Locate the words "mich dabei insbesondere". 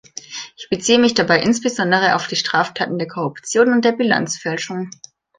0.97-2.15